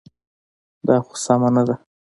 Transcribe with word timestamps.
دا 0.87 0.95
خو 1.05 1.13
سمه 1.25 1.49
نه 1.55 1.63
ده. 1.67 1.75